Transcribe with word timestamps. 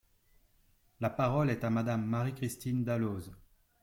La 0.99 1.11
parole 1.11 1.51
est 1.51 1.63
à 1.63 1.69
Madame 1.69 2.03
Marie-Christine 2.07 2.83
Dalloz. 2.83 3.29